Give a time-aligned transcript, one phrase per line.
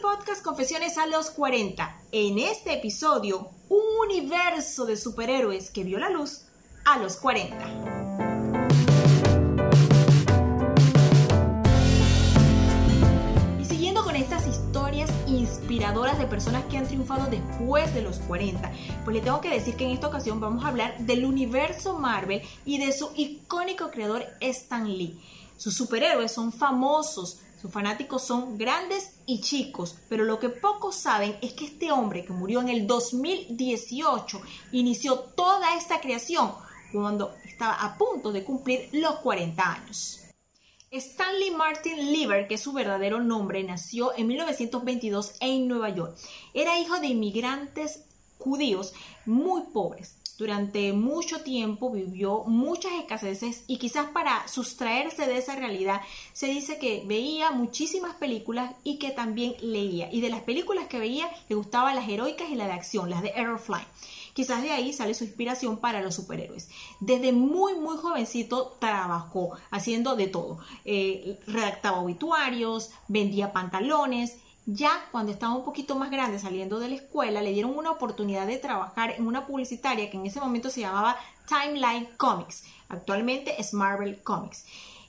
[0.00, 2.02] podcast Confesiones a los 40.
[2.12, 6.44] En este episodio, un universo de superhéroes que vio la luz
[6.84, 7.56] a los 40.
[13.60, 18.72] Y siguiendo con estas historias inspiradoras de personas que han triunfado después de los 40,
[19.04, 22.40] pues le tengo que decir que en esta ocasión vamos a hablar del universo Marvel
[22.64, 25.20] y de su icónico creador Stan Lee.
[25.56, 31.38] Sus superhéroes son famosos, sus fanáticos son grandes y chicos, pero lo que pocos saben
[31.40, 36.50] es que este hombre que murió en el 2018 inició toda esta creación
[36.90, 40.24] cuando estaba a punto de cumplir los 40 años.
[40.90, 46.18] Stanley Martin Lieber, que es su verdadero nombre, nació en 1922 en Nueva York.
[46.54, 48.06] Era hijo de inmigrantes
[48.38, 48.92] judíos
[49.24, 56.00] muy pobres durante mucho tiempo vivió muchas escaseces y quizás para sustraerse de esa realidad
[56.32, 60.08] se dice que veía muchísimas películas y que también leía.
[60.10, 63.22] Y de las películas que veía le gustaban las heroicas y las de acción, las
[63.22, 63.84] de Aerofly.
[64.32, 66.68] Quizás de ahí sale su inspiración para los superhéroes.
[66.98, 70.58] Desde muy, muy jovencito trabajó haciendo de todo.
[70.84, 76.94] Eh, redactaba obituarios, vendía pantalones ya cuando estaba un poquito más grande saliendo de la
[76.94, 80.80] escuela, le dieron una oportunidad de trabajar en una publicitaria que en ese momento se
[80.80, 81.16] llamaba
[81.48, 82.64] Timeline Comics.
[82.88, 84.64] Actualmente es Marvel Comics.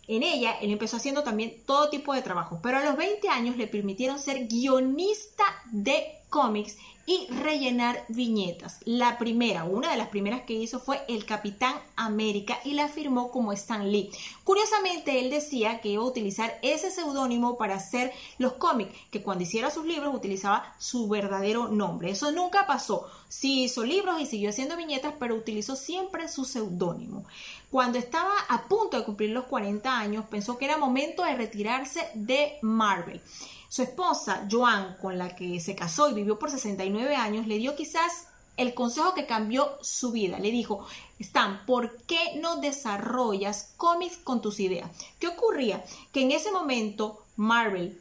[0.07, 3.55] En ella, él empezó haciendo también todo tipo de trabajos, pero a los 20 años
[3.55, 8.79] le permitieron ser guionista de cómics y rellenar viñetas.
[8.85, 13.29] La primera, una de las primeras que hizo fue El Capitán América y la firmó
[13.29, 14.09] como Stan Lee.
[14.43, 19.43] Curiosamente, él decía que iba a utilizar ese seudónimo para hacer los cómics, que cuando
[19.43, 22.09] hiciera sus libros utilizaba su verdadero nombre.
[22.09, 23.07] Eso nunca pasó.
[23.27, 27.25] Sí hizo libros y siguió haciendo viñetas, pero utilizó siempre su seudónimo.
[27.69, 32.09] Cuando estaba a punto de cumplir los 40 años, pensó que era momento de retirarse
[32.15, 33.21] de Marvel.
[33.73, 37.75] Su esposa, Joan, con la que se casó y vivió por 69 años, le dio
[37.75, 40.37] quizás el consejo que cambió su vida.
[40.37, 40.85] Le dijo,
[41.17, 44.91] Stan, ¿por qué no desarrollas cómics con tus ideas?
[45.17, 45.83] ¿Qué ocurría?
[46.11, 47.99] Que en ese momento Marvel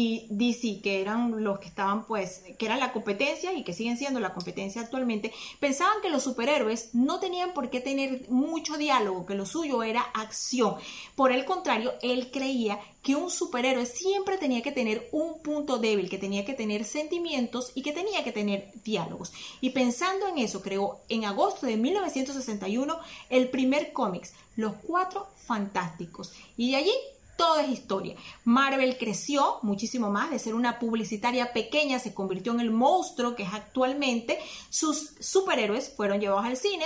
[0.00, 3.96] y DC, que eran los que estaban, pues, que eran la competencia y que siguen
[3.96, 9.26] siendo la competencia actualmente, pensaban que los superhéroes no tenían por qué tener mucho diálogo,
[9.26, 10.76] que lo suyo era acción.
[11.16, 16.08] Por el contrario, él creía que un superhéroe siempre tenía que tener un punto débil,
[16.08, 19.32] que tenía que tener sentimientos y que tenía que tener diálogos.
[19.60, 23.00] Y pensando en eso, creó en agosto de 1961
[23.30, 26.34] el primer cómics, Los Cuatro Fantásticos.
[26.56, 26.94] Y de allí
[27.38, 28.16] todo es historia.
[28.44, 33.44] Marvel creció muchísimo más, de ser una publicitaria pequeña, se convirtió en el monstruo que
[33.44, 34.38] es actualmente.
[34.68, 36.84] Sus superhéroes fueron llevados al cine,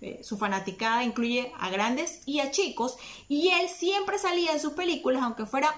[0.00, 2.96] eh, su fanaticada incluye a grandes y a chicos,
[3.28, 5.74] y él siempre salía en sus películas, aunque fuera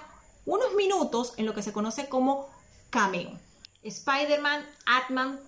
[0.46, 2.48] unos minutos, en lo que se conoce como
[2.90, 3.32] cameo.
[3.82, 5.40] Spider-Man, Atman,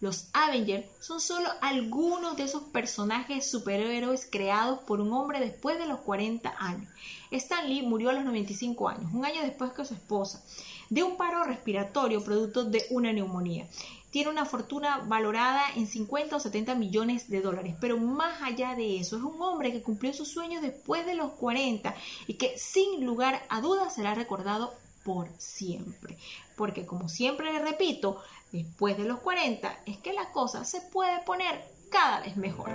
[0.00, 5.86] Los Avengers son solo algunos de esos personajes superhéroes creados por un hombre después de
[5.86, 6.92] los 40 años.
[7.30, 10.44] Stan Lee murió a los 95 años, un año después que su esposa,
[10.90, 13.68] de un paro respiratorio producto de una neumonía.
[14.10, 18.98] Tiene una fortuna valorada en 50 o 70 millones de dólares, pero más allá de
[18.98, 21.94] eso, es un hombre que cumplió sus sueños después de los 40
[22.26, 24.74] y que sin lugar a dudas será recordado
[25.06, 26.18] por siempre.
[26.56, 31.20] Porque como siempre le repito, después de los 40 es que la cosa se puede
[31.20, 32.70] poner cada vez mejor.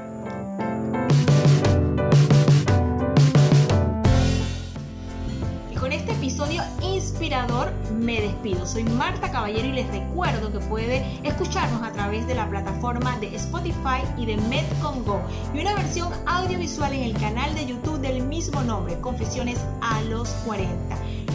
[5.70, 8.66] Y con este episodio inspirador me despido.
[8.66, 13.36] Soy Marta Caballero y les recuerdo que puede escucharnos a través de la plataforma de
[13.36, 15.22] Spotify y de Medcom Go
[15.54, 20.30] y una versión audiovisual en el canal de YouTube del mismo nombre, Confesiones a los
[20.46, 21.11] 40